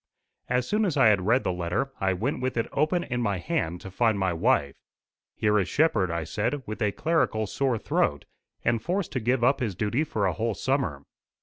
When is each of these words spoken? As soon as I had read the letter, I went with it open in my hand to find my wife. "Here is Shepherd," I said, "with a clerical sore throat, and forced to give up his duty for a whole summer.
As 0.49 0.67
soon 0.67 0.83
as 0.85 0.97
I 0.97 1.09
had 1.09 1.27
read 1.27 1.43
the 1.43 1.51
letter, 1.53 1.91
I 1.99 2.13
went 2.13 2.41
with 2.41 2.57
it 2.57 2.65
open 2.71 3.03
in 3.03 3.21
my 3.21 3.37
hand 3.37 3.81
to 3.81 3.91
find 3.91 4.17
my 4.17 4.33
wife. 4.33 4.73
"Here 5.35 5.59
is 5.59 5.69
Shepherd," 5.69 6.09
I 6.09 6.23
said, 6.23 6.63
"with 6.65 6.81
a 6.81 6.91
clerical 6.91 7.45
sore 7.45 7.77
throat, 7.77 8.25
and 8.65 8.81
forced 8.81 9.11
to 9.11 9.19
give 9.19 9.43
up 9.43 9.59
his 9.59 9.75
duty 9.75 10.03
for 10.03 10.25
a 10.25 10.33
whole 10.33 10.55
summer. 10.55 11.03